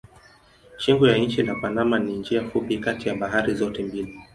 [0.77, 4.17] Shingo ya nchi la Panama ni njia fupi kati ya bahari zote mbili.